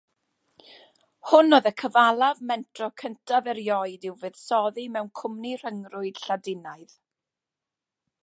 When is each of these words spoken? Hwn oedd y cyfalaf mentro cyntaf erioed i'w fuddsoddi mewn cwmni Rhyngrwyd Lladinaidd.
Hwn 1.31 1.57
oedd 1.57 1.67
y 1.69 1.71
cyfalaf 1.81 2.39
mentro 2.51 2.87
cyntaf 3.01 3.49
erioed 3.53 4.09
i'w 4.11 4.15
fuddsoddi 4.23 4.87
mewn 4.95 5.13
cwmni 5.21 5.53
Rhyngrwyd 5.65 6.23
Lladinaidd. 6.25 6.97